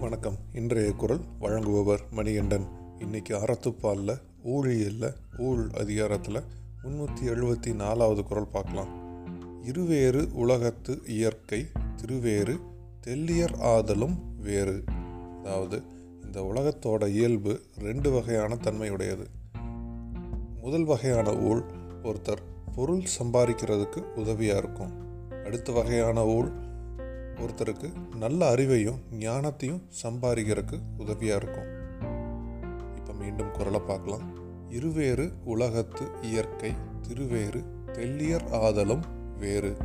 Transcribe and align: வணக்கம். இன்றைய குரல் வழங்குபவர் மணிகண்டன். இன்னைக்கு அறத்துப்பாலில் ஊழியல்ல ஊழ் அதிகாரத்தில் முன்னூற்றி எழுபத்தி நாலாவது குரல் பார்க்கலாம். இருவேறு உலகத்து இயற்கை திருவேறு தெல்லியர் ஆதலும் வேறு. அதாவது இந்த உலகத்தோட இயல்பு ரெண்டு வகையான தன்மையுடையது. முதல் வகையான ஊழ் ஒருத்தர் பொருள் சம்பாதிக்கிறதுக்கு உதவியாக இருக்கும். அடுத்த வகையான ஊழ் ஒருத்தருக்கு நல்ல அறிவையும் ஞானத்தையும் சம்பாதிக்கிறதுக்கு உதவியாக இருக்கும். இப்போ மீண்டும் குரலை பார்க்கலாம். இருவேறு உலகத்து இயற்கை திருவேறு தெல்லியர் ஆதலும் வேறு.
வணக்கம். 0.00 0.36
இன்றைய 0.52 0.92
குரல் 0.92 1.20
வழங்குபவர் 1.40 2.00
மணிகண்டன். 2.10 2.64
இன்னைக்கு 2.98 3.36
அறத்துப்பாலில் 3.36 4.20
ஊழியல்ல 4.44 5.12
ஊழ் 5.38 5.68
அதிகாரத்தில் 5.78 6.42
முன்னூற்றி 6.82 7.24
எழுபத்தி 7.24 7.74
நாலாவது 7.74 8.24
குரல் 8.24 8.48
பார்க்கலாம். 8.48 8.92
இருவேறு 9.64 10.28
உலகத்து 10.32 11.00
இயற்கை 11.06 11.66
திருவேறு 11.96 12.56
தெல்லியர் 13.06 13.56
ஆதலும் 13.56 14.36
வேறு. 14.36 14.84
அதாவது 15.38 15.82
இந்த 16.24 16.40
உலகத்தோட 16.40 17.08
இயல்பு 17.08 17.60
ரெண்டு 17.78 18.10
வகையான 18.10 18.54
தன்மையுடையது. 18.54 19.26
முதல் 20.62 20.84
வகையான 20.84 21.34
ஊழ் 21.34 21.62
ஒருத்தர் 22.02 22.42
பொருள் 22.74 23.02
சம்பாதிக்கிறதுக்கு 23.22 23.98
உதவியாக 24.14 24.58
இருக்கும். 24.58 24.92
அடுத்த 25.44 25.72
வகையான 25.72 26.24
ஊழ் 26.24 26.50
ஒருத்தருக்கு 27.40 27.88
நல்ல 28.16 28.54
அறிவையும் 28.54 29.00
ஞானத்தையும் 29.10 29.82
சம்பாதிக்கிறதுக்கு 30.02 30.78
உதவியாக 30.98 31.40
இருக்கும். 31.42 31.68
இப்போ 32.96 33.12
மீண்டும் 33.12 33.50
குரலை 33.52 33.80
பார்க்கலாம். 33.80 34.26
இருவேறு 34.68 35.32
உலகத்து 35.44 36.06
இயற்கை 36.22 36.72
திருவேறு 37.08 37.62
தெல்லியர் 37.92 38.50
ஆதலும் 38.50 39.04
வேறு. 39.38 39.76